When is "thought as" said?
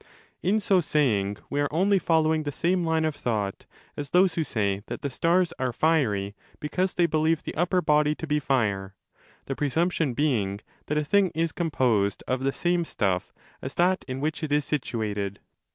3.15-4.09